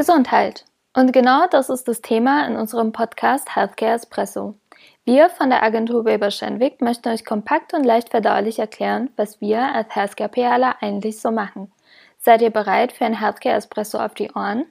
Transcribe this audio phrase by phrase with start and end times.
[0.00, 0.64] Gesundheit.
[0.96, 4.54] Und genau das ist das Thema in unserem Podcast Healthcare Espresso.
[5.04, 9.60] Wir von der Agentur Weber Schenwick möchten euch kompakt und leicht verdaulich erklären, was wir
[9.60, 11.70] als Healthcare PRler eigentlich so machen.
[12.16, 14.64] Seid ihr bereit für ein Healthcare Espresso auf die Ohren?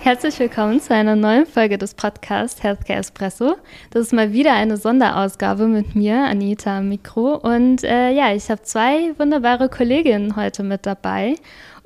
[0.00, 3.56] Herzlich willkommen zu einer neuen Folge des Podcasts Healthcare Espresso.
[3.90, 7.34] Das ist mal wieder eine Sonderausgabe mit mir, Anita am Mikro.
[7.34, 11.34] Und äh, ja, ich habe zwei wunderbare Kolleginnen heute mit dabei.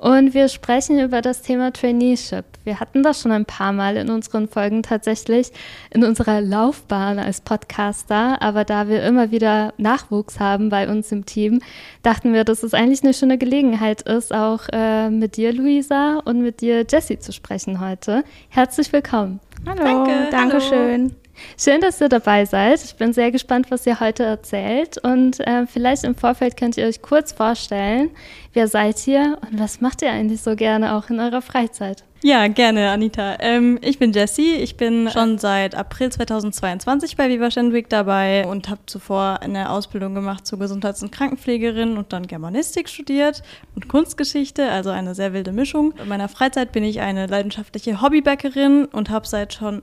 [0.03, 2.43] Und wir sprechen über das Thema Traineeship.
[2.65, 5.53] Wir hatten das schon ein paar Mal in unseren Folgen tatsächlich
[5.91, 8.41] in unserer Laufbahn als Podcaster.
[8.41, 11.61] Aber da wir immer wieder Nachwuchs haben bei uns im Team,
[12.01, 16.41] dachten wir, dass es eigentlich eine schöne Gelegenheit ist, auch äh, mit dir, Luisa, und
[16.41, 18.25] mit dir, Jessie, zu sprechen heute.
[18.49, 19.39] Herzlich willkommen.
[19.65, 21.01] Hallo, Danke, Dankeschön.
[21.03, 21.22] Hallo.
[21.57, 22.83] Schön, dass ihr dabei seid.
[22.83, 24.97] Ich bin sehr gespannt, was ihr heute erzählt.
[24.97, 28.11] Und äh, vielleicht im Vorfeld könnt ihr euch kurz vorstellen,
[28.53, 32.03] wer seid ihr und was macht ihr eigentlich so gerne auch in eurer Freizeit?
[32.25, 33.35] Ja, gerne, Anita.
[33.41, 34.53] Ähm, ich bin Jessie.
[34.55, 40.15] Ich bin schon seit April 2022 bei Viva Schendwick dabei und habe zuvor eine Ausbildung
[40.15, 43.43] gemacht zur Gesundheits- und Krankenpflegerin und dann Germanistik studiert
[43.75, 45.93] und Kunstgeschichte, also eine sehr wilde Mischung.
[46.01, 49.81] In meiner Freizeit bin ich eine leidenschaftliche Hobbybäckerin und habe seit schon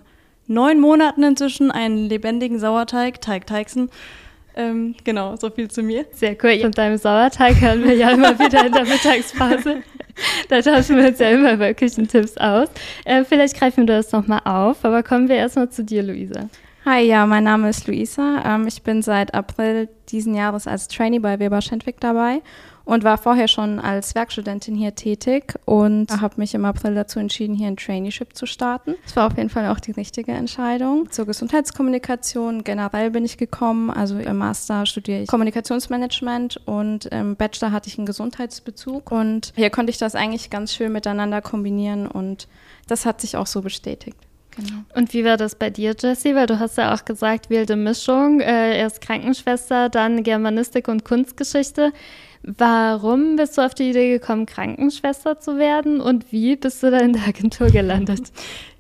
[0.51, 3.89] neun Monaten inzwischen einen lebendigen Sauerteig, Teig Teigsen.
[4.57, 6.05] Ähm, genau, so viel zu mir.
[6.13, 6.59] Sehr cool.
[6.61, 9.83] Von deinem Sauerteig hören wir ja immer wieder in der Mittagspause.
[10.49, 12.69] da tauschen wir uns ja immer über Küchentipps aus.
[13.05, 16.49] Äh, vielleicht greifen wir das nochmal auf, aber kommen wir erstmal zu dir, Luisa.
[16.85, 18.43] Hi, ja, mein Name ist Luisa.
[18.45, 22.43] Ähm, ich bin seit April diesen Jahres als Trainee bei Weber Schendwick dabei
[22.91, 27.55] und war vorher schon als Werkstudentin hier tätig und habe mich im April dazu entschieden,
[27.55, 28.97] hier ein Traineeship zu starten.
[29.05, 31.09] Das war auf jeden Fall auch die richtige Entscheidung.
[31.09, 33.91] Zur Gesundheitskommunikation generell bin ich gekommen.
[33.91, 39.71] Also im Master studiere ich Kommunikationsmanagement und im Bachelor hatte ich einen Gesundheitsbezug und hier
[39.71, 42.49] konnte ich das eigentlich ganz schön miteinander kombinieren und
[42.89, 44.19] das hat sich auch so bestätigt.
[44.61, 44.81] Genau.
[44.95, 46.35] Und wie war das bei dir, Jessie?
[46.35, 51.93] Weil du hast ja auch gesagt, wilde Mischung, äh, erst Krankenschwester, dann Germanistik und Kunstgeschichte.
[52.43, 56.99] Warum bist du auf die Idee gekommen, Krankenschwester zu werden und wie bist du da
[56.99, 58.23] in der Agentur gelandet?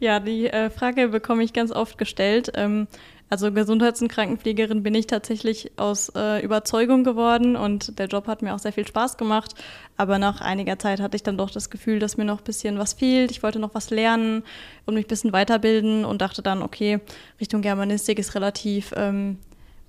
[0.03, 2.53] Ja, die äh, Frage bekomme ich ganz oft gestellt.
[2.55, 2.87] Ähm,
[3.31, 8.43] also Gesundheits- und Krankenpflegerin bin ich tatsächlich aus äh, Überzeugung geworden und der Job hat
[8.43, 9.55] mir auch sehr viel Spaß gemacht.
[9.97, 12.77] Aber nach einiger Zeit hatte ich dann doch das Gefühl, dass mir noch ein bisschen
[12.79, 13.31] was fehlt.
[13.31, 14.43] Ich wollte noch was lernen
[14.85, 16.99] und mich ein bisschen weiterbilden und dachte dann, okay,
[17.41, 19.39] Richtung Germanistik ist relativ ähm,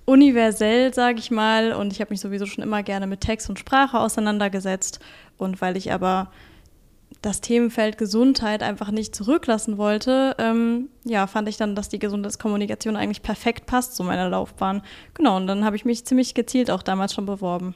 [0.04, 1.72] universell, sage ich mal.
[1.72, 5.00] Und ich habe mich sowieso schon immer gerne mit Text und Sprache auseinandergesetzt.
[5.36, 6.30] Und weil ich aber
[7.22, 12.96] das Themenfeld Gesundheit einfach nicht zurücklassen wollte, ähm, ja, fand ich dann, dass die Gesundheitskommunikation
[12.96, 14.82] eigentlich perfekt passt zu meiner Laufbahn.
[15.14, 17.74] Genau, und dann habe ich mich ziemlich gezielt auch damals schon beworben.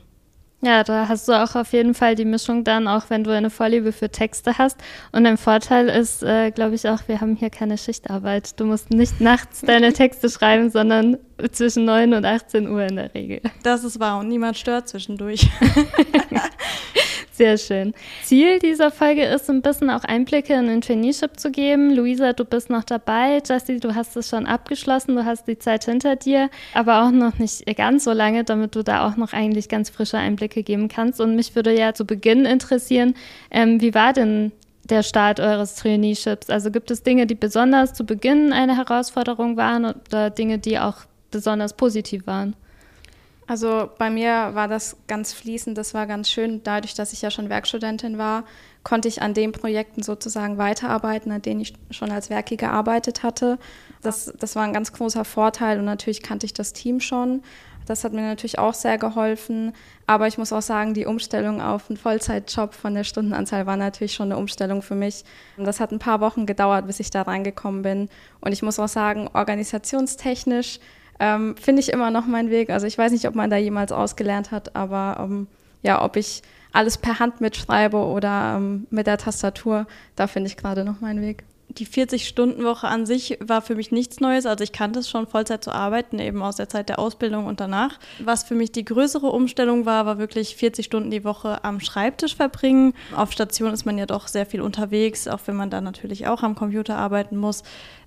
[0.62, 3.50] Ja, da hast du auch auf jeden Fall die Mischung dann, auch wenn du eine
[3.50, 4.78] Vorliebe für Texte hast.
[5.12, 8.58] Und ein Vorteil ist, äh, glaube ich, auch, wir haben hier keine Schichtarbeit.
[8.58, 11.18] Du musst nicht nachts deine Texte schreiben, sondern
[11.52, 13.42] zwischen 9 und 18 Uhr in der Regel.
[13.62, 15.46] Das ist wahr und niemand stört zwischendurch.
[17.36, 17.92] Sehr schön.
[18.22, 21.94] Ziel dieser Folge ist, ein bisschen auch Einblicke in den Traineeship zu geben.
[21.94, 23.42] Luisa, du bist noch dabei.
[23.47, 27.38] Jessie, du hast es schon abgeschlossen, du hast die Zeit hinter dir, aber auch noch
[27.38, 31.20] nicht ganz so lange, damit du da auch noch eigentlich ganz frische Einblicke geben kannst.
[31.20, 33.12] Und mich würde ja zu Beginn interessieren,
[33.50, 34.52] ähm, wie war denn
[34.84, 36.48] der Start eures Traineeships?
[36.48, 41.00] Also gibt es Dinge, die besonders zu Beginn eine Herausforderung waren oder Dinge, die auch
[41.30, 42.56] besonders positiv waren?
[43.46, 46.62] Also bei mir war das ganz fließend, das war ganz schön.
[46.64, 48.44] Dadurch, dass ich ja schon Werkstudentin war,
[48.82, 53.58] konnte ich an den Projekten sozusagen weiterarbeiten, an denen ich schon als Werkie gearbeitet hatte.
[54.02, 57.42] Das, das war ein ganz großer Vorteil und natürlich kannte ich das Team schon.
[57.86, 59.72] Das hat mir natürlich auch sehr geholfen.
[60.06, 64.14] Aber ich muss auch sagen, die Umstellung auf einen Vollzeitjob von der Stundenanzahl war natürlich
[64.14, 65.24] schon eine Umstellung für mich.
[65.56, 68.08] Das hat ein paar Wochen gedauert, bis ich da reingekommen bin.
[68.40, 70.80] Und ich muss auch sagen, organisationstechnisch
[71.19, 72.71] ähm, Finde ich immer noch meinen Weg.
[72.71, 75.46] Also ich weiß nicht, ob man da jemals ausgelernt hat, aber ähm,
[75.82, 76.43] ja, ob ich
[76.73, 81.23] alles per Hand mitschreibe oder ähm, mit der Tastatur, da finde ich gerade noch meinen
[81.23, 81.44] Weg.
[81.69, 84.46] Die 40-Stunden-Woche an sich war für mich nichts Neues.
[84.46, 87.61] Also ich kannte es schon, Vollzeit zu arbeiten, eben aus der Zeit der Ausbildung und
[87.61, 87.99] danach.
[88.19, 92.37] Was für mich die größere Umstellung war, war wirklich 40 Stunden die Woche am Schreibtisch
[92.37, 92.94] verbringen.
[93.14, 96.43] Auf Station ist man ja doch sehr viel unterwegs, auch wenn man dann natürlich auch
[96.43, 97.62] am Computer arbeiten muss.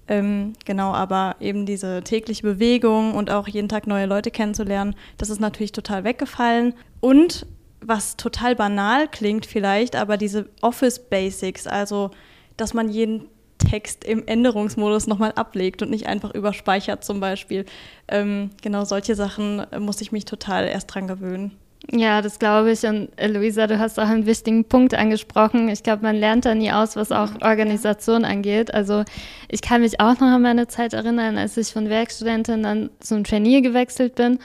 [0.09, 5.29] Ähm, genau, aber eben diese tägliche Bewegung und auch jeden Tag neue Leute kennenzulernen, das
[5.29, 6.73] ist natürlich total weggefallen.
[6.99, 7.45] Und
[7.79, 12.09] was total banal klingt vielleicht, aber diese Office Basics, also
[12.57, 13.29] dass man jeden
[13.59, 17.65] Text im Änderungsmodus nochmal ablegt und nicht einfach überspeichert zum Beispiel.
[18.07, 21.55] Ähm, genau solche Sachen muss ich mich total erst dran gewöhnen.
[21.87, 22.83] Ja, das glaube ich.
[22.83, 25.69] Und äh, Luisa, du hast auch einen wichtigen Punkt angesprochen.
[25.69, 28.73] Ich glaube, man lernt da nie aus, was auch Organisation angeht.
[28.73, 29.03] Also
[29.47, 33.23] ich kann mich auch noch an meine Zeit erinnern, als ich von Werkstudentin dann zum
[33.23, 34.39] Trainee gewechselt bin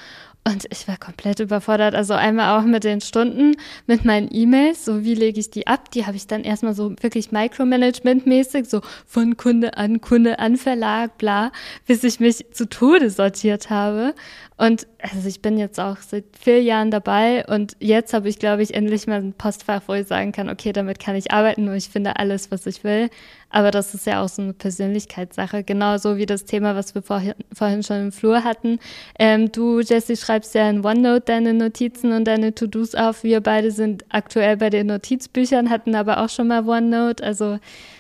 [0.47, 1.95] und ich war komplett überfordert.
[1.95, 5.91] Also einmal auch mit den Stunden, mit meinen E-Mails, so wie lege ich die ab?
[5.93, 11.17] Die habe ich dann erstmal so wirklich Micromanagement-mäßig, so von Kunde an Kunde an Verlag,
[11.17, 11.51] bla,
[11.87, 14.15] bis ich mich zu Tode sortiert habe.
[14.59, 18.63] Und also ich bin jetzt auch seit vier Jahren dabei und jetzt habe ich, glaube
[18.63, 21.75] ich, endlich mal ein Postfach, wo ich sagen kann, okay, damit kann ich arbeiten und
[21.75, 23.11] ich finde alles, was ich will.
[23.51, 27.35] Aber das ist ja auch so eine Persönlichkeitssache, genauso wie das Thema, was wir vorhin,
[27.53, 28.79] vorhin schon im Flur hatten.
[29.19, 33.25] Ähm, du, Jesse, schreibst ja in OneNote deine Notizen und deine To-Dos auf.
[33.25, 37.23] Wir beide sind aktuell bei den Notizbüchern, hatten aber auch schon mal OneNote.
[37.23, 37.59] Also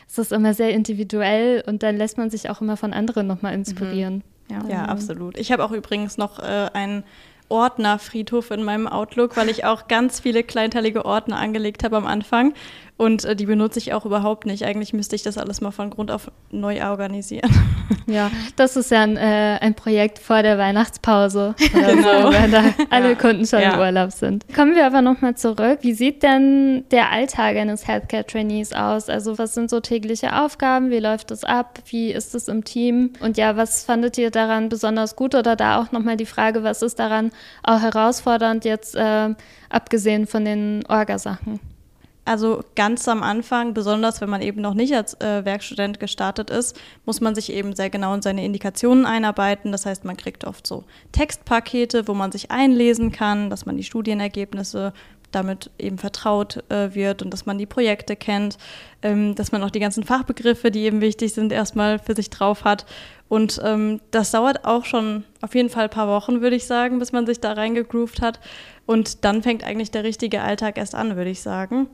[0.08, 3.54] es ist immer sehr individuell und dann lässt man sich auch immer von anderen nochmal
[3.54, 4.14] inspirieren.
[4.14, 4.33] Mhm.
[4.50, 5.38] Ja, ja absolut.
[5.38, 7.04] Ich habe auch übrigens noch äh, einen
[7.48, 12.54] Ordnerfriedhof in meinem Outlook, weil ich auch ganz viele kleinteilige Ordner angelegt habe am Anfang.
[12.96, 14.64] Und äh, die benutze ich auch überhaupt nicht.
[14.64, 17.50] Eigentlich müsste ich das alles mal von Grund auf neu organisieren.
[18.06, 21.54] Ja, das ist ja ein, äh, ein Projekt vor der Weihnachtspause.
[21.72, 22.30] genau.
[22.30, 23.14] So, wenn da alle ja.
[23.14, 23.74] Kunden schon ja.
[23.74, 24.44] im Urlaub sind.
[24.54, 25.78] Kommen wir aber nochmal zurück.
[25.80, 29.08] Wie sieht denn der Alltag eines Healthcare-Trainees aus?
[29.08, 30.90] Also was sind so tägliche Aufgaben?
[30.90, 31.78] Wie läuft das ab?
[31.86, 33.14] Wie ist es im Team?
[33.20, 35.34] Und ja, was fandet ihr daran besonders gut?
[35.34, 37.30] Oder da auch nochmal die Frage, was ist daran
[37.62, 39.30] auch herausfordernd jetzt, äh,
[39.70, 41.58] abgesehen von den Orgasachen?
[42.26, 46.78] Also ganz am Anfang, besonders wenn man eben noch nicht als äh, Werkstudent gestartet ist,
[47.04, 49.72] muss man sich eben sehr genau in seine Indikationen einarbeiten.
[49.72, 53.82] Das heißt, man kriegt oft so Textpakete, wo man sich einlesen kann, dass man die
[53.82, 54.94] Studienergebnisse
[55.34, 58.56] damit eben vertraut äh, wird und dass man die Projekte kennt,
[59.02, 62.64] ähm, dass man auch die ganzen Fachbegriffe, die eben wichtig sind, erstmal für sich drauf
[62.64, 62.86] hat.
[63.28, 66.98] Und ähm, das dauert auch schon auf jeden Fall ein paar Wochen, würde ich sagen,
[66.98, 68.38] bis man sich da reingegroovt hat.
[68.86, 71.88] Und dann fängt eigentlich der richtige Alltag erst an, würde ich sagen.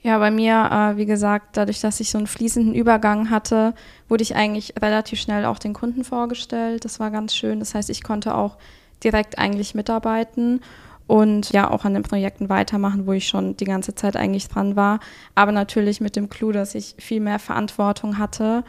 [0.00, 3.74] Ja, bei mir, äh, wie gesagt, dadurch, dass ich so einen fließenden Übergang hatte,
[4.08, 6.84] wurde ich eigentlich relativ schnell auch den Kunden vorgestellt.
[6.84, 7.58] Das war ganz schön.
[7.58, 8.56] Das heißt, ich konnte auch
[9.02, 10.60] direkt eigentlich mitarbeiten
[11.08, 14.76] und ja auch an den Projekten weitermachen, wo ich schon die ganze Zeit eigentlich dran
[14.76, 15.00] war.
[15.34, 18.62] Aber natürlich mit dem Clou, dass ich viel mehr Verantwortung hatte,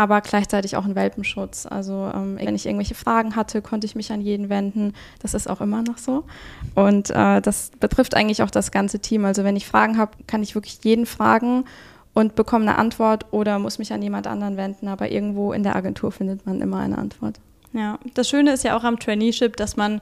[0.00, 1.66] aber gleichzeitig auch einen Welpenschutz.
[1.66, 4.94] Also ähm, wenn ich irgendwelche Fragen hatte, konnte ich mich an jeden wenden.
[5.18, 6.24] Das ist auch immer noch so.
[6.74, 9.26] Und äh, das betrifft eigentlich auch das ganze Team.
[9.26, 11.66] Also wenn ich Fragen habe, kann ich wirklich jeden fragen
[12.14, 14.88] und bekomme eine Antwort oder muss mich an jemand anderen wenden.
[14.88, 17.38] Aber irgendwo in der Agentur findet man immer eine Antwort.
[17.74, 20.00] Ja, das Schöne ist ja auch am Traineeship, dass man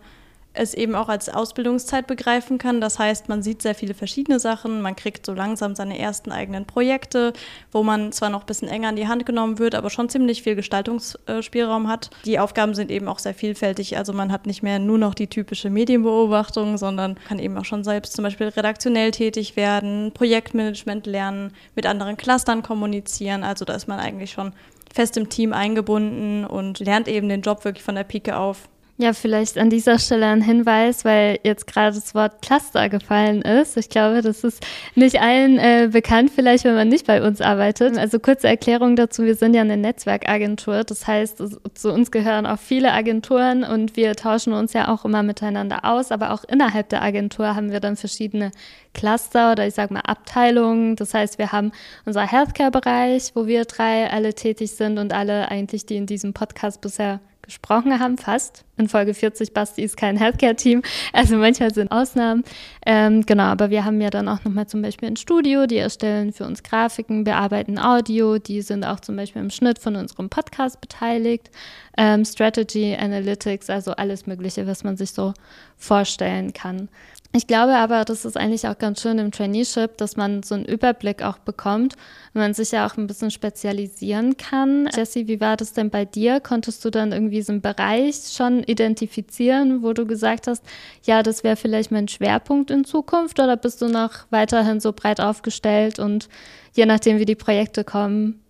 [0.55, 2.81] es eben auch als Ausbildungszeit begreifen kann.
[2.81, 6.67] Das heißt, man sieht sehr viele verschiedene Sachen, man kriegt so langsam seine ersten eigenen
[6.67, 7.33] Projekte,
[7.71, 10.43] wo man zwar noch ein bisschen enger an die Hand genommen wird, aber schon ziemlich
[10.43, 12.11] viel Gestaltungsspielraum hat.
[12.25, 15.29] Die Aufgaben sind eben auch sehr vielfältig, also man hat nicht mehr nur noch die
[15.29, 21.53] typische Medienbeobachtung, sondern kann eben auch schon selbst zum Beispiel redaktionell tätig werden, Projektmanagement lernen,
[21.77, 23.45] mit anderen Clustern kommunizieren.
[23.45, 24.53] Also da ist man eigentlich schon
[24.93, 28.69] fest im Team eingebunden und lernt eben den Job wirklich von der Pike auf.
[29.01, 33.77] Ja, vielleicht an dieser Stelle ein Hinweis, weil jetzt gerade das Wort Cluster gefallen ist.
[33.77, 34.61] Ich glaube, das ist
[34.97, 37.97] nicht allen äh, bekannt, vielleicht wenn man nicht bei uns arbeitet.
[37.97, 40.83] Also kurze Erklärung dazu, wir sind ja eine Netzwerkagentur.
[40.83, 41.41] Das heißt,
[41.75, 46.11] zu uns gehören auch viele Agenturen und wir tauschen uns ja auch immer miteinander aus.
[46.11, 48.51] Aber auch innerhalb der Agentur haben wir dann verschiedene
[48.95, 50.97] Cluster oder ich sage mal Abteilungen.
[50.97, 51.71] Das heißt, wir haben
[52.05, 56.81] unser Healthcare-Bereich, wo wir drei alle tätig sind und alle eigentlich, die in diesem Podcast
[56.81, 58.65] bisher gesprochen haben, fast.
[58.79, 60.83] In Folge 40, Basti ist kein Healthcare-Team,
[61.13, 62.45] also manchmal sind Ausnahmen.
[62.87, 66.33] Ähm, genau, aber wir haben ja dann auch nochmal zum Beispiel ein Studio, die erstellen
[66.33, 70.81] für uns Grafiken, bearbeiten Audio, die sind auch zum Beispiel im Schnitt von unserem Podcast
[70.81, 71.51] beteiligt.
[71.97, 75.35] Ähm, Strategy, Analytics, also alles Mögliche, was man sich so
[75.77, 76.89] vorstellen kann.
[77.35, 80.65] Ich glaube aber, das ist eigentlich auch ganz schön im Traineeship, dass man so einen
[80.65, 81.95] Überblick auch bekommt
[82.33, 84.89] und man sich ja auch ein bisschen spezialisieren kann.
[84.97, 86.41] Jessie, wie war das denn bei dir?
[86.41, 90.63] Konntest du dann irgendwie so einen Bereich schon identifizieren, wo du gesagt hast,
[91.05, 95.21] ja, das wäre vielleicht mein Schwerpunkt in Zukunft oder bist du noch weiterhin so breit
[95.21, 96.29] aufgestellt und
[96.75, 98.41] je nachdem, wie die Projekte kommen,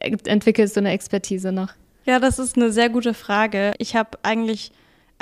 [0.00, 1.70] entwickelst du eine Expertise noch?
[2.04, 3.74] Ja, das ist eine sehr gute Frage.
[3.78, 4.72] Ich habe eigentlich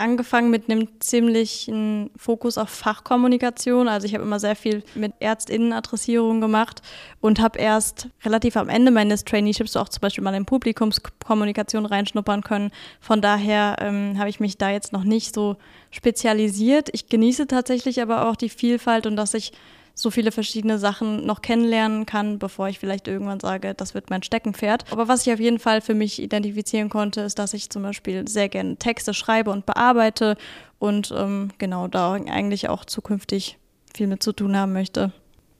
[0.00, 3.88] angefangen mit einem ziemlichen Fokus auf Fachkommunikation.
[3.88, 6.82] Also ich habe immer sehr viel mit Ärztinnenadressierung gemacht
[7.20, 12.42] und habe erst relativ am Ende meines Traineeships auch zum Beispiel mal in Publikumskommunikation reinschnuppern
[12.42, 12.70] können.
[13.00, 15.56] Von daher ähm, habe ich mich da jetzt noch nicht so
[15.90, 16.88] spezialisiert.
[16.92, 19.52] Ich genieße tatsächlich aber auch die Vielfalt und dass ich
[20.00, 24.22] so viele verschiedene Sachen noch kennenlernen kann, bevor ich vielleicht irgendwann sage, das wird mein
[24.22, 24.90] Steckenpferd.
[24.90, 28.26] Aber was ich auf jeden Fall für mich identifizieren konnte, ist, dass ich zum Beispiel
[28.28, 30.36] sehr gerne Texte schreibe und bearbeite
[30.78, 33.58] und ähm, genau da eigentlich auch zukünftig
[33.94, 35.12] viel mit zu tun haben möchte.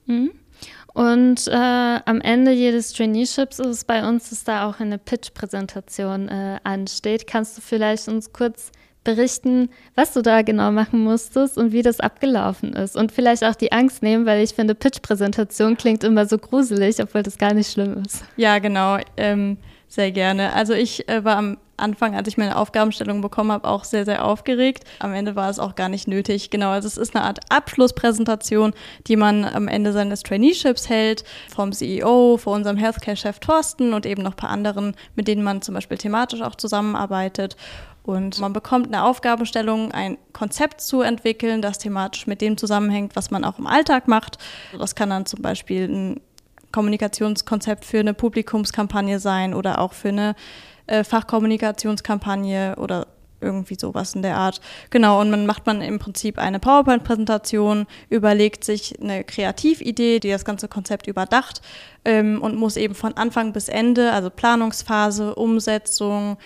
[0.05, 0.31] Mhm.
[0.93, 6.27] Und äh, am Ende jedes Traineeships ist es bei uns, dass da auch eine Pitch-Präsentation
[6.27, 7.27] äh, ansteht.
[7.27, 8.71] Kannst du vielleicht uns kurz
[9.03, 12.95] berichten, was du da genau machen musstest und wie das abgelaufen ist.
[12.95, 17.23] Und vielleicht auch die Angst nehmen, weil ich finde, Pitch-Präsentation klingt immer so gruselig, obwohl
[17.23, 18.23] das gar nicht schlimm ist.
[18.37, 18.97] Ja, genau.
[19.17, 20.53] Ähm, sehr gerne.
[20.53, 24.23] Also ich äh, war am Anfang, als ich meine Aufgabenstellung bekommen habe, auch sehr, sehr
[24.23, 24.83] aufgeregt.
[24.99, 26.49] Am Ende war es auch gar nicht nötig.
[26.49, 28.73] Genau, also es ist eine Art Abschlusspräsentation,
[29.07, 34.21] die man am Ende seines Traineeships hält, vom CEO, vor unserem Healthcare-Chef Thorsten und eben
[34.21, 37.57] noch ein paar anderen, mit denen man zum Beispiel thematisch auch zusammenarbeitet.
[38.03, 43.29] Und man bekommt eine Aufgabenstellung, ein Konzept zu entwickeln, das thematisch mit dem zusammenhängt, was
[43.29, 44.37] man auch im Alltag macht.
[44.77, 46.21] Das kann dann zum Beispiel ein
[46.71, 50.35] Kommunikationskonzept für eine Publikumskampagne sein oder auch für eine
[50.87, 53.07] äh, Fachkommunikationskampagne oder
[53.41, 54.61] irgendwie sowas in der Art.
[54.91, 60.45] Genau, und man macht man im Prinzip eine PowerPoint-Präsentation, überlegt sich eine Kreatividee, die das
[60.45, 61.61] ganze Konzept überdacht
[62.05, 66.37] ähm, und muss eben von Anfang bis Ende, also Planungsphase, Umsetzung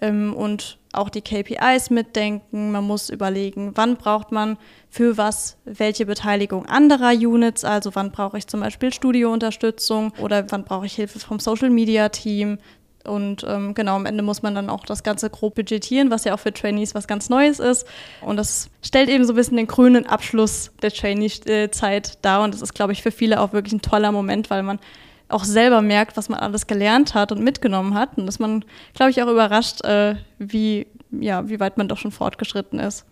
[0.00, 2.72] ähm, und auch die KPIs mitdenken.
[2.72, 4.56] Man muss überlegen, wann braucht man
[4.88, 10.64] für was welche Beteiligung anderer Units, also wann brauche ich zum Beispiel Studiounterstützung oder wann
[10.64, 12.58] brauche ich Hilfe vom Social Media Team.
[13.04, 16.34] Und ähm, genau, am Ende muss man dann auch das Ganze grob budgetieren, was ja
[16.34, 17.86] auch für Trainees was ganz Neues ist.
[18.22, 22.42] Und das stellt eben so ein bisschen den grünen Abschluss der Trainee-Zeit dar.
[22.42, 24.78] Und das ist, glaube ich, für viele auch wirklich ein toller Moment, weil man
[25.28, 28.18] auch selber merkt, was man alles gelernt hat und mitgenommen hat.
[28.18, 28.64] Und dass man,
[28.94, 33.06] glaube ich, auch überrascht, äh, wie, ja, wie weit man doch schon fortgeschritten ist.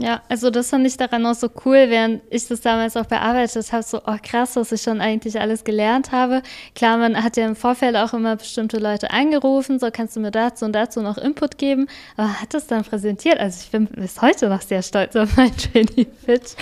[0.00, 3.72] Ja, also das fand ich daran auch so cool, während ich das damals auch bearbeitet
[3.72, 6.42] habe, so, oh krass, was ich schon eigentlich alles gelernt habe.
[6.76, 10.30] Klar, man hat ja im Vorfeld auch immer bestimmte Leute angerufen, so kannst du mir
[10.30, 13.40] dazu und dazu noch Input geben, aber hat das dann präsentiert.
[13.40, 16.52] Also ich bin bis heute noch sehr stolz auf mein Trainee-Pitch.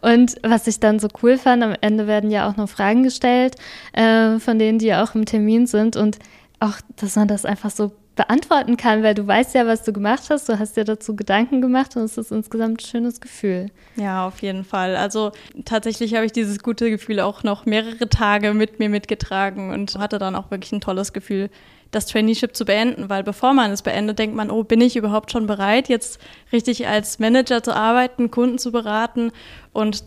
[0.00, 3.56] Und was ich dann so cool fand, am Ende werden ja auch noch Fragen gestellt,
[3.92, 6.20] äh, von denen, die ja auch im Termin sind und
[6.60, 10.24] auch, dass man das einfach so beantworten kann, weil du weißt ja, was du gemacht
[10.30, 13.70] hast, du hast dir dazu Gedanken gemacht und es ist insgesamt ein schönes Gefühl.
[13.96, 14.96] Ja, auf jeden Fall.
[14.96, 15.32] Also
[15.64, 20.18] tatsächlich habe ich dieses gute Gefühl auch noch mehrere Tage mit mir mitgetragen und hatte
[20.18, 21.50] dann auch wirklich ein tolles Gefühl,
[21.90, 25.30] das Traineeship zu beenden, weil bevor man es beendet, denkt man, oh, bin ich überhaupt
[25.30, 26.20] schon bereit, jetzt
[26.52, 29.32] richtig als Manager zu arbeiten, Kunden zu beraten
[29.72, 30.04] und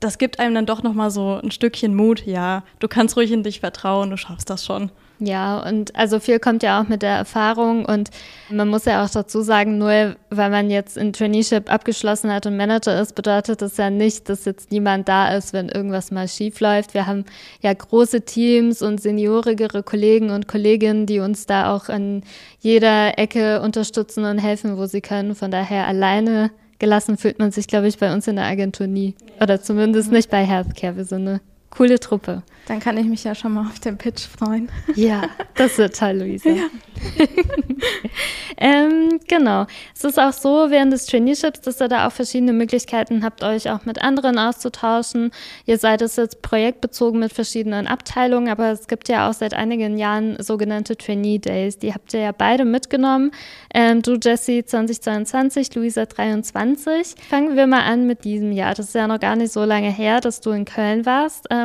[0.00, 2.26] das gibt einem dann doch noch mal so ein Stückchen Mut.
[2.26, 4.90] Ja, du kannst ruhig in dich vertrauen, du schaffst das schon.
[5.20, 8.10] Ja, und also viel kommt ja auch mit der Erfahrung und
[8.50, 12.56] man muss ja auch dazu sagen, nur weil man jetzt ein Traineeship abgeschlossen hat und
[12.56, 16.58] Manager ist, bedeutet das ja nicht, dass jetzt niemand da ist, wenn irgendwas mal schief
[16.58, 16.94] läuft.
[16.94, 17.24] Wir haben
[17.62, 22.22] ja große Teams und seniorigere Kollegen und Kolleginnen, die uns da auch an
[22.58, 25.36] jeder Ecke unterstützen und helfen, wo sie können.
[25.36, 29.14] Von daher alleine gelassen fühlt man sich, glaube ich, bei uns in der Agentur nie.
[29.40, 30.96] Oder zumindest nicht bei Healthcare.
[30.96, 31.40] Wir sind eine
[31.76, 32.42] coole Truppe.
[32.66, 34.70] Dann kann ich mich ja schon mal auf den Pitch freuen.
[34.94, 36.48] Ja, das wird toll, Luisa.
[36.48, 36.64] Ja.
[38.56, 39.66] ähm, genau.
[39.94, 43.68] Es ist auch so während des Traineeships, dass ihr da auch verschiedene Möglichkeiten habt, euch
[43.68, 45.30] auch mit anderen auszutauschen.
[45.66, 49.98] Ihr seid es jetzt projektbezogen mit verschiedenen Abteilungen, aber es gibt ja auch seit einigen
[49.98, 51.78] Jahren sogenannte Trainee Days.
[51.78, 53.32] Die habt ihr ja beide mitgenommen.
[53.74, 57.16] Ähm, du, Jessie, 2022, Luisa 23.
[57.28, 58.74] Fangen wir mal an mit diesem Jahr.
[58.74, 61.46] Das ist ja noch gar nicht so lange her, dass du in Köln warst.
[61.50, 61.63] Ähm,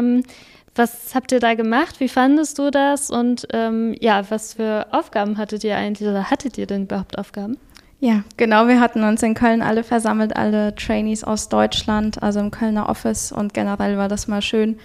[0.75, 1.99] was habt ihr da gemacht?
[1.99, 3.09] Wie fandest du das?
[3.09, 7.57] Und ähm, ja, was für Aufgaben hattet ihr eigentlich oder hattet ihr denn überhaupt Aufgaben?
[7.99, 8.67] Ja, genau.
[8.67, 13.31] Wir hatten uns in Köln alle versammelt, alle Trainees aus Deutschland, also im Kölner Office.
[13.33, 14.79] Und generell war das mal schön,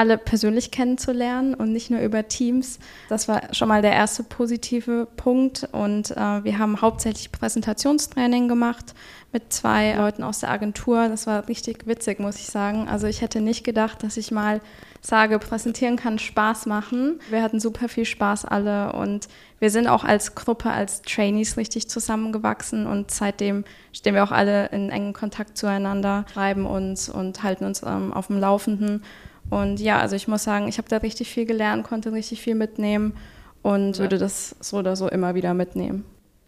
[0.00, 2.78] alle persönlich kennenzulernen und nicht nur über Teams.
[3.10, 5.68] Das war schon mal der erste positive Punkt.
[5.72, 8.94] Und äh, wir haben hauptsächlich Präsentationstraining gemacht
[9.30, 11.06] mit zwei Leuten aus der Agentur.
[11.10, 12.88] Das war richtig witzig, muss ich sagen.
[12.88, 14.62] Also ich hätte nicht gedacht, dass ich mal
[15.02, 17.20] sage, präsentieren kann Spaß machen.
[17.28, 19.28] Wir hatten super viel Spaß alle und
[19.58, 24.68] wir sind auch als Gruppe, als Trainees richtig zusammengewachsen und seitdem stehen wir auch alle
[24.68, 29.02] in engen Kontakt zueinander, schreiben uns und halten uns ähm, auf dem Laufenden.
[29.50, 32.54] Und ja, also ich muss sagen, ich habe da richtig viel gelernt, konnte richtig viel
[32.54, 33.14] mitnehmen
[33.62, 36.04] und würde das so oder so immer wieder mitnehmen.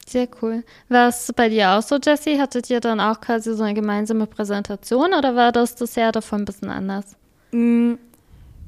[0.06, 0.64] Sehr cool.
[0.88, 2.40] War es bei dir auch so, Jessie?
[2.40, 6.42] Hattet ihr dann auch quasi so eine gemeinsame Präsentation oder war das das Jahr davon
[6.42, 7.16] ein bisschen anders?
[7.52, 7.94] Mm,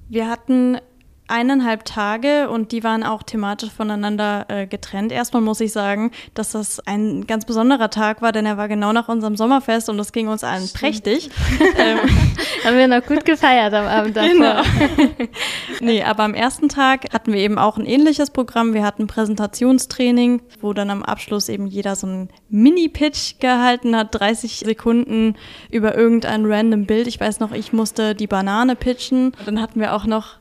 [0.08, 0.78] wir hatten
[1.28, 5.10] eineinhalb Tage und die waren auch thematisch voneinander äh, getrennt.
[5.10, 8.92] Erstmal muss ich sagen, dass das ein ganz besonderer Tag war, denn er war genau
[8.92, 10.80] nach unserem Sommerfest und das ging uns allen Stimmt.
[10.80, 11.30] prächtig.
[11.78, 11.98] ähm,
[12.64, 14.30] Haben wir noch gut gefeiert am Abend davor.
[14.30, 14.62] Genau.
[15.80, 18.74] nee, aber am ersten Tag hatten wir eben auch ein ähnliches Programm.
[18.74, 24.58] Wir hatten Präsentationstraining, wo dann am Abschluss eben jeder so einen Mini-Pitch gehalten hat, 30
[24.58, 25.36] Sekunden
[25.70, 27.06] über irgendein random Bild.
[27.06, 29.32] Ich weiß noch, ich musste die Banane pitchen.
[29.46, 30.36] Dann hatten wir auch noch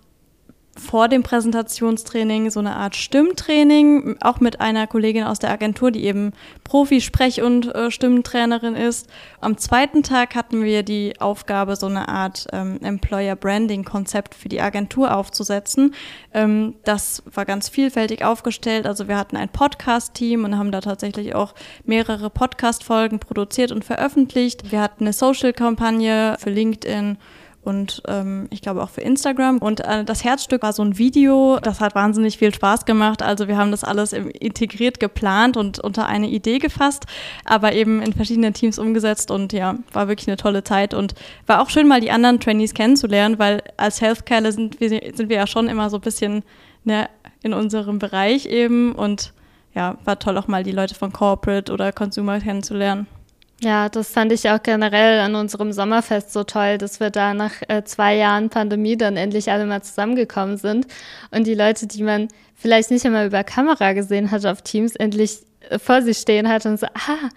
[0.76, 6.04] vor dem Präsentationstraining so eine Art Stimmtraining, auch mit einer Kollegin aus der Agentur, die
[6.06, 9.08] eben Profi-Sprech- und äh, Stimmentrainerin ist.
[9.40, 15.16] Am zweiten Tag hatten wir die Aufgabe, so eine Art ähm, Employer-Branding-Konzept für die Agentur
[15.16, 15.94] aufzusetzen.
[16.34, 18.88] Ähm, das war ganz vielfältig aufgestellt.
[18.88, 21.54] Also wir hatten ein Podcast-Team und haben da tatsächlich auch
[21.86, 24.72] mehrere Podcast-Folgen produziert und veröffentlicht.
[24.72, 27.18] Wir hatten eine Social-Kampagne für LinkedIn
[27.64, 29.58] und ähm, ich glaube auch für Instagram.
[29.60, 33.22] Und äh, das Herzstück war so ein Video, das hat wahnsinnig viel Spaß gemacht.
[33.22, 37.06] Also wir haben das alles integriert geplant und unter eine Idee gefasst,
[37.46, 41.16] aber eben in verschiedenen Teams umgesetzt und ja, war wirklich eine tolle Zeit und
[41.48, 45.38] war auch schön mal die anderen Trainees kennenzulernen, weil als Healthcare sind wir, sind wir
[45.38, 46.44] ja schon immer so ein bisschen
[46.84, 47.10] ne,
[47.42, 49.34] in unserem Bereich eben und
[49.74, 53.08] ja, war toll auch mal die Leute von Corporate oder Consumer kennenzulernen.
[53.62, 57.54] Ja, das fand ich auch generell an unserem Sommerfest so toll, dass wir da nach
[57.70, 60.86] äh, zwei Jahren Pandemie dann endlich alle mal zusammengekommen sind
[61.32, 65.40] und die Leute, die man vielleicht nicht immer über Kamera gesehen hat auf Teams, endlich
[65.78, 67.30] vor sich stehen hat und so, ah,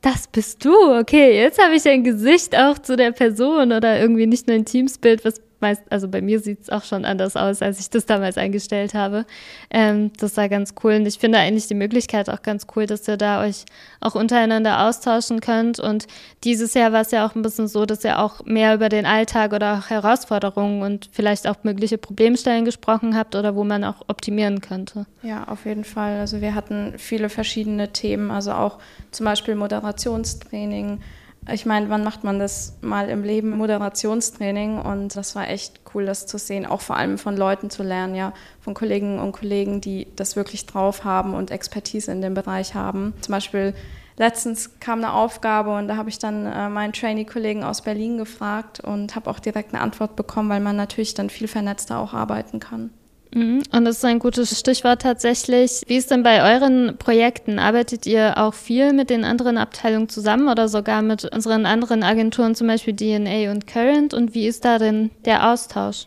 [0.00, 4.26] das bist du, okay, jetzt habe ich ein Gesicht auch zu der Person oder irgendwie
[4.26, 7.62] nicht nur ein Teamsbild, was meist, also bei mir sieht es auch schon anders aus,
[7.62, 9.24] als ich das damals eingestellt habe.
[9.70, 10.96] Ähm, das war ganz cool.
[10.96, 13.64] Und ich finde eigentlich die Möglichkeit auch ganz cool, dass ihr da euch
[14.00, 15.80] auch untereinander austauschen könnt.
[15.80, 16.06] Und
[16.44, 19.06] dieses Jahr war es ja auch ein bisschen so, dass ihr auch mehr über den
[19.06, 24.02] Alltag oder auch Herausforderungen und vielleicht auch mögliche Problemstellen gesprochen habt oder wo man auch
[24.08, 25.06] optimieren könnte.
[25.22, 26.18] Ja, auf jeden Fall.
[26.18, 28.78] Also wir hatten viele verschiedene Themen, also auch
[29.10, 31.00] zum Beispiel Moderationstraining,
[31.52, 33.50] ich meine, wann macht man das mal im Leben?
[33.50, 37.82] Moderationstraining und das war echt cool, das zu sehen, auch vor allem von Leuten zu
[37.82, 42.34] lernen, ja, von Kolleginnen und Kollegen, die das wirklich drauf haben und Expertise in dem
[42.34, 43.12] Bereich haben.
[43.20, 43.74] Zum Beispiel
[44.16, 48.80] letztens kam eine Aufgabe und da habe ich dann äh, meinen Trainee-Kollegen aus Berlin gefragt
[48.80, 52.58] und habe auch direkt eine Antwort bekommen, weil man natürlich dann viel vernetzter auch arbeiten
[52.58, 52.90] kann.
[53.34, 53.62] Mhm.
[53.72, 55.82] Und das ist ein gutes Stichwort tatsächlich.
[55.88, 57.58] Wie ist denn bei euren Projekten?
[57.58, 62.54] Arbeitet ihr auch viel mit den anderen Abteilungen zusammen oder sogar mit unseren anderen Agenturen,
[62.54, 64.14] zum Beispiel DNA und Current?
[64.14, 66.06] Und wie ist da denn der Austausch?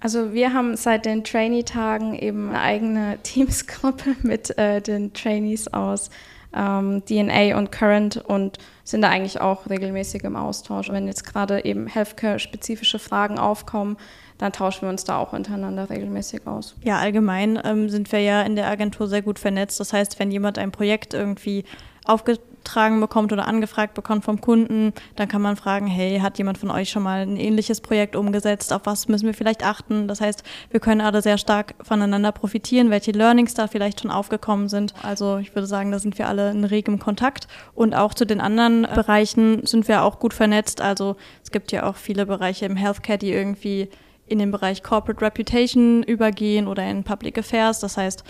[0.00, 6.10] Also wir haben seit den Trainee-Tagen eben eine eigene Teamsgruppe mit äh, den Trainees aus
[6.54, 10.90] ähm, DNA und Current und sind da eigentlich auch regelmäßig im Austausch.
[10.90, 13.96] Wenn jetzt gerade eben Healthcare-spezifische Fragen aufkommen,
[14.38, 16.74] dann tauschen wir uns da auch untereinander regelmäßig aus.
[16.82, 19.78] Ja, allgemein ähm, sind wir ja in der Agentur sehr gut vernetzt.
[19.80, 21.64] Das heißt, wenn jemand ein Projekt irgendwie
[22.04, 26.70] aufgetragen bekommt oder angefragt bekommt vom Kunden, dann kann man fragen, hey, hat jemand von
[26.70, 28.72] euch schon mal ein ähnliches Projekt umgesetzt?
[28.72, 30.06] Auf was müssen wir vielleicht achten?
[30.06, 34.68] Das heißt, wir können alle sehr stark voneinander profitieren, welche Learnings da vielleicht schon aufgekommen
[34.68, 34.92] sind.
[35.02, 37.48] Also ich würde sagen, da sind wir alle in regem Kontakt.
[37.74, 40.82] Und auch zu den anderen Bereichen sind wir auch gut vernetzt.
[40.82, 43.88] Also es gibt ja auch viele Bereiche im Healthcare, die irgendwie
[44.26, 47.80] in den Bereich Corporate Reputation übergehen oder in Public Affairs.
[47.80, 48.24] Das heißt,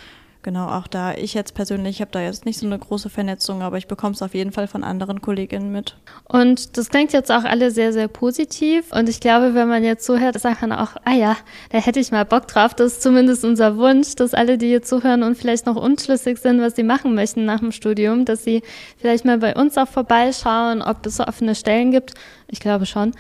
[0.45, 3.79] genau, auch da, ich jetzt persönlich habe da jetzt nicht so eine große Vernetzung, aber
[3.79, 5.97] ich bekomme es auf jeden Fall von anderen Kolleginnen mit.
[6.25, 8.93] Und das klingt jetzt auch alle sehr, sehr positiv.
[8.93, 11.37] Und ich glaube, wenn man jetzt zuhört, sagt man auch, ah ja,
[11.71, 12.75] da hätte ich mal Bock drauf.
[12.75, 16.61] Das ist zumindest unser Wunsch, dass alle, die hier zuhören und vielleicht noch unschlüssig sind,
[16.61, 18.63] was sie machen möchten nach dem Studium, dass sie
[18.99, 22.15] vielleicht mal bei uns auch vorbeischauen, ob es offene Stellen gibt.
[22.49, 23.13] Ich glaube schon.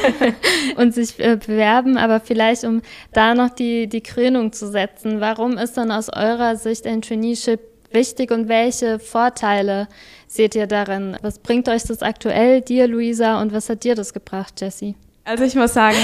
[0.76, 5.20] und sich äh, bewerben, aber vielleicht, um da noch die, die Krönung zu setzen.
[5.20, 7.60] Warum ist dann aus eurer Sicht ein Traineeship
[7.92, 9.88] wichtig und welche Vorteile
[10.26, 11.16] seht ihr darin?
[11.22, 14.94] Was bringt euch das aktuell, dir, Luisa, und was hat dir das gebracht, Jessie?
[15.24, 15.98] Also ich muss sagen,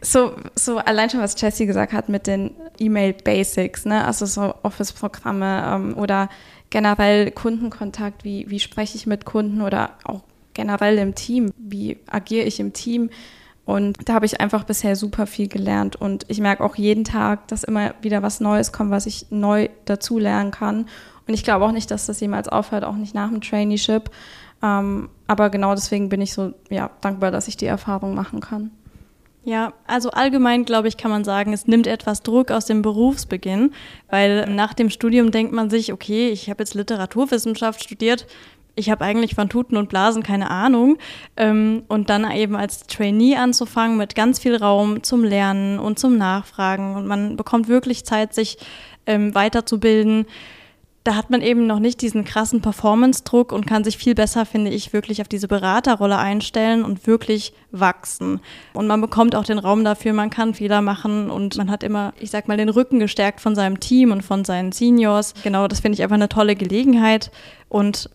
[0.00, 4.04] so, so allein schon, was Jessie gesagt hat mit den E-Mail-Basics, ne?
[4.04, 6.28] also so Office-Programme ähm, oder
[6.70, 10.22] generell Kundenkontakt, wie, wie spreche ich mit Kunden oder auch
[10.54, 13.10] generell im Team, wie agiere ich im Team.
[13.64, 15.96] Und da habe ich einfach bisher super viel gelernt.
[15.96, 19.68] Und ich merke auch jeden Tag, dass immer wieder was Neues kommt, was ich neu
[19.84, 20.86] dazu lernen kann.
[21.26, 24.10] Und ich glaube auch nicht, dass das jemals aufhört, auch nicht nach dem Traineeship.
[24.62, 28.72] Ähm, aber genau deswegen bin ich so ja, dankbar, dass ich die Erfahrung machen kann.
[29.42, 33.72] Ja, also allgemein glaube ich, kann man sagen, es nimmt etwas Druck aus dem Berufsbeginn,
[34.10, 38.26] weil nach dem Studium denkt man sich, okay, ich habe jetzt Literaturwissenschaft studiert,
[38.74, 40.98] ich habe eigentlich von Tuten und Blasen keine Ahnung.
[41.36, 46.16] Ähm, und dann eben als Trainee anzufangen mit ganz viel Raum zum Lernen und zum
[46.16, 46.94] Nachfragen.
[46.96, 48.58] Und man bekommt wirklich Zeit, sich
[49.06, 50.26] ähm, weiterzubilden.
[51.02, 54.70] Da hat man eben noch nicht diesen krassen Performance-Druck und kann sich viel besser, finde
[54.70, 58.40] ich, wirklich auf diese Beraterrolle einstellen und wirklich wachsen.
[58.74, 62.12] Und man bekommt auch den Raum dafür, man kann Fehler machen und man hat immer,
[62.20, 65.32] ich sag mal, den Rücken gestärkt von seinem Team und von seinen Seniors.
[65.42, 67.30] Genau, das finde ich einfach eine tolle Gelegenheit.
[67.70, 68.10] Und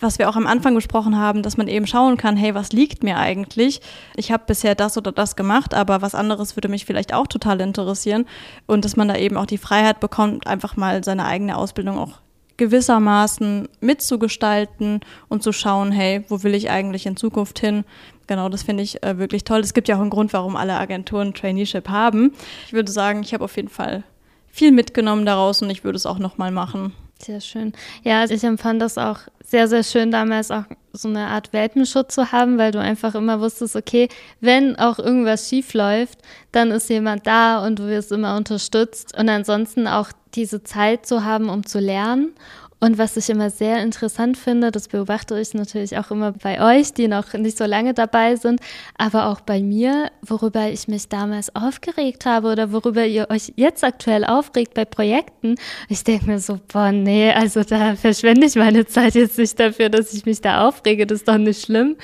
[0.00, 3.02] was wir auch am Anfang besprochen haben, dass man eben schauen kann, hey, was liegt
[3.02, 3.80] mir eigentlich?
[4.16, 7.60] Ich habe bisher das oder das gemacht, aber was anderes würde mich vielleicht auch total
[7.60, 8.26] interessieren
[8.66, 12.20] und dass man da eben auch die Freiheit bekommt, einfach mal seine eigene Ausbildung auch
[12.56, 17.84] gewissermaßen mitzugestalten und zu schauen, hey, wo will ich eigentlich in Zukunft hin?
[18.26, 19.60] Genau, das finde ich äh, wirklich toll.
[19.60, 22.34] Es gibt ja auch einen Grund, warum alle Agenturen Traineeship haben.
[22.66, 24.04] Ich würde sagen, ich habe auf jeden Fall
[24.46, 26.92] viel mitgenommen daraus und ich würde es auch nochmal machen.
[27.22, 27.72] Sehr schön.
[28.02, 32.32] Ja, ich empfand das auch sehr, sehr schön, damals auch so eine Art Welpenschutz zu
[32.32, 34.08] haben, weil du einfach immer wusstest, okay,
[34.40, 36.20] wenn auch irgendwas schief läuft,
[36.52, 39.16] dann ist jemand da und du wirst immer unterstützt.
[39.18, 42.32] Und ansonsten auch diese Zeit zu haben, um zu lernen
[42.80, 46.94] und was ich immer sehr interessant finde, das beobachte ich natürlich auch immer bei euch,
[46.94, 48.60] die noch nicht so lange dabei sind,
[48.96, 53.84] aber auch bei mir, worüber ich mich damals aufgeregt habe oder worüber ihr euch jetzt
[53.84, 55.56] aktuell aufregt bei Projekten.
[55.90, 59.90] Ich denke mir so, boah, nee, also da verschwende ich meine Zeit jetzt nicht dafür,
[59.90, 61.96] dass ich mich da aufrege, das ist doch nicht schlimm.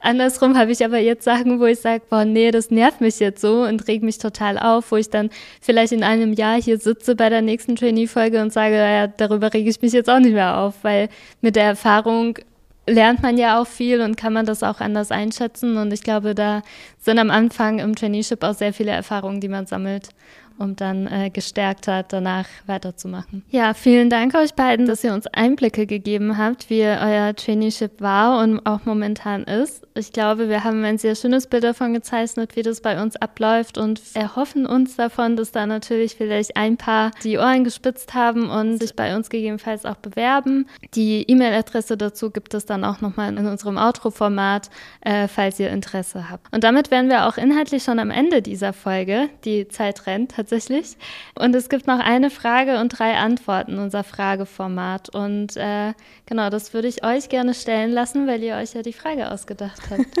[0.00, 3.40] Andersrum habe ich aber jetzt Sachen, wo ich sage, boah, nee, das nervt mich jetzt
[3.40, 7.14] so und regt mich total auf, wo ich dann vielleicht in einem Jahr hier sitze
[7.14, 10.58] bei der nächsten Trainee-Folge und sage, ja, darüber rege ich mich jetzt auch nicht mehr
[10.58, 11.08] auf, weil
[11.40, 12.38] mit der Erfahrung
[12.86, 15.76] lernt man ja auch viel und kann man das auch anders einschätzen.
[15.76, 16.62] Und ich glaube, da
[16.98, 20.10] sind am Anfang im Traineeship auch sehr viele Erfahrungen, die man sammelt
[20.58, 23.42] um dann äh, gestärkt hat, danach weiterzumachen.
[23.50, 28.42] Ja, vielen Dank euch beiden, dass ihr uns Einblicke gegeben habt, wie euer Traineeship war
[28.42, 29.86] und auch momentan ist.
[29.96, 33.78] Ich glaube, wir haben ein sehr schönes Bild davon gezeichnet, wie das bei uns abläuft
[33.78, 38.78] und erhoffen uns davon, dass da natürlich vielleicht ein paar die Ohren gespitzt haben und
[38.78, 40.66] sich bei uns gegebenenfalls auch bewerben.
[40.94, 44.68] Die E-Mail-Adresse dazu gibt es dann auch nochmal in unserem Outro-Format,
[45.00, 46.52] äh, falls ihr Interesse habt.
[46.52, 49.28] Und damit wären wir auch inhaltlich schon am Ende dieser Folge.
[49.44, 50.96] Die Zeit rennt tatsächlich.
[51.34, 55.08] Und es gibt noch eine Frage und drei Antworten, unser Frageformat.
[55.08, 55.94] Und äh,
[56.26, 59.80] genau, das würde ich euch gerne stellen lassen, weil ihr euch ja die Frage ausgedacht
[59.90, 60.04] habt.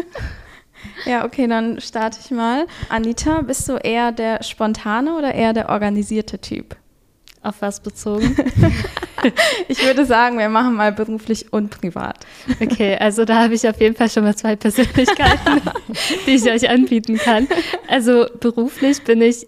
[1.06, 2.66] Ja, okay, dann starte ich mal.
[2.90, 6.76] Anita, bist du eher der spontane oder eher der organisierte Typ?
[7.42, 8.36] Auf was bezogen?
[9.68, 12.26] ich würde sagen, wir machen mal beruflich und privat.
[12.60, 15.62] Okay, also da habe ich auf jeden Fall schon mal zwei Persönlichkeiten,
[16.26, 17.48] die ich euch anbieten kann.
[17.88, 19.46] Also beruflich bin ich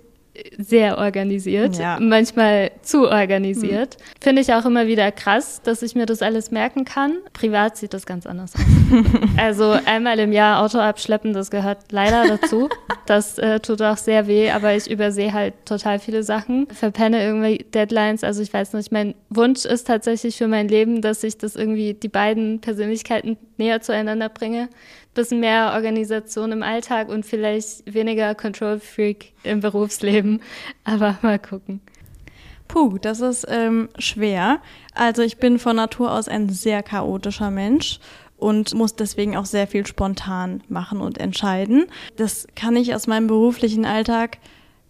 [0.58, 1.98] sehr organisiert, ja.
[2.00, 3.96] manchmal zu organisiert.
[3.98, 4.22] Mhm.
[4.22, 7.18] Finde ich auch immer wieder krass, dass ich mir das alles merken kann.
[7.32, 8.62] Privat sieht das ganz anders aus.
[9.36, 12.68] also einmal im Jahr Auto abschleppen, das gehört leider dazu.
[13.06, 17.64] Das äh, tut auch sehr weh, aber ich übersehe halt total viele Sachen, verpenne irgendwie
[17.72, 18.24] Deadlines.
[18.24, 21.94] Also ich weiß nicht, mein Wunsch ist tatsächlich für mein Leben, dass ich das irgendwie
[21.94, 24.68] die beiden Persönlichkeiten näher zueinander bringe
[25.16, 30.40] bisschen mehr Organisation im Alltag und vielleicht weniger Control Freak im Berufsleben.
[30.84, 31.80] Aber mal gucken.
[32.68, 34.60] Puh, das ist ähm, schwer.
[34.94, 37.98] Also ich bin von Natur aus ein sehr chaotischer Mensch
[38.36, 41.86] und muss deswegen auch sehr viel spontan machen und entscheiden.
[42.16, 44.38] Das kann ich aus meinem beruflichen Alltag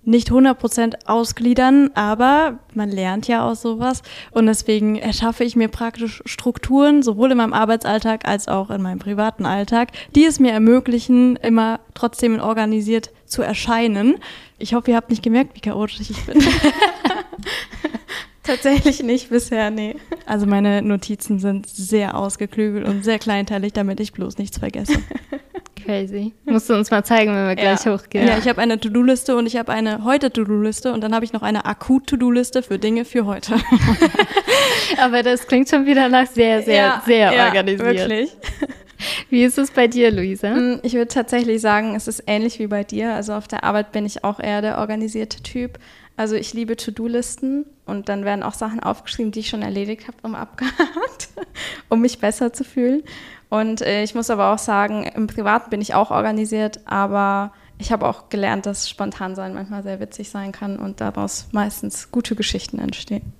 [0.06, 6.22] nicht 100% ausgliedern, aber man lernt ja aus sowas und deswegen erschaffe ich mir praktisch
[6.24, 11.36] Strukturen, sowohl in meinem Arbeitsalltag als auch in meinem privaten Alltag, die es mir ermöglichen,
[11.36, 14.16] immer trotzdem organisiert zu erscheinen.
[14.58, 16.38] Ich hoffe, ihr habt nicht gemerkt, wie chaotisch ich bin.
[18.44, 19.96] Tatsächlich nicht bisher, nee.
[20.24, 25.00] Also meine Notizen sind sehr ausgeklügelt und sehr kleinteilig, damit ich bloß nichts vergesse.
[25.86, 26.32] Crazy.
[26.44, 27.94] Musst du uns mal zeigen, wenn wir gleich ja.
[27.94, 28.26] hochgehen.
[28.26, 31.42] Ja, ich habe eine To-Do-Liste und ich habe eine heute-To-Do-Liste und dann habe ich noch
[31.42, 33.54] eine Akut-To-Do-Liste für Dinge für heute.
[35.00, 38.08] Aber das klingt schon wieder nach sehr, sehr, ja, sehr ja, organisiert.
[38.08, 38.36] Wirklich.
[39.30, 40.54] Wie ist es bei dir, Luisa?
[40.54, 43.14] Mm, ich würde tatsächlich sagen, es ist ähnlich wie bei dir.
[43.14, 45.78] Also auf der Arbeit bin ich auch eher der organisierte Typ.
[46.16, 50.16] Also ich liebe To-Do-Listen und dann werden auch Sachen aufgeschrieben, die ich schon erledigt habe,
[50.22, 51.28] um abgehakt,
[51.90, 53.02] um mich besser zu fühlen.
[53.48, 57.92] Und äh, ich muss aber auch sagen, im Privaten bin ich auch organisiert, aber ich
[57.92, 62.34] habe auch gelernt, dass spontan sein manchmal sehr witzig sein kann und daraus meistens gute
[62.34, 63.32] Geschichten entstehen.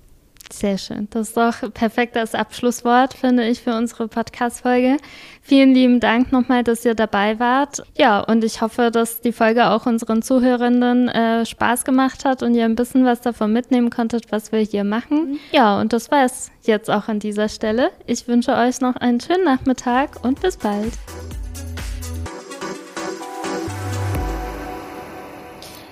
[0.51, 1.07] Sehr schön.
[1.11, 4.97] Das ist doch perfekt als Abschlusswort, finde ich, für unsere Podcast-Folge.
[5.41, 7.83] Vielen lieben Dank nochmal, dass ihr dabei wart.
[7.97, 12.55] Ja, und ich hoffe, dass die Folge auch unseren Zuhörenden äh, Spaß gemacht hat und
[12.55, 15.39] ihr ein bisschen was davon mitnehmen konntet, was wir hier machen.
[15.51, 17.91] Ja, und das war es jetzt auch an dieser Stelle.
[18.05, 20.93] Ich wünsche euch noch einen schönen Nachmittag und bis bald.